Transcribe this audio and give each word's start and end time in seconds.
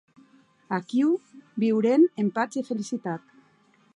Aquiu 0.77 1.11
viueren 1.63 2.07
en 2.25 2.33
patz 2.37 2.59
e 2.61 2.67
felicitat. 2.73 3.21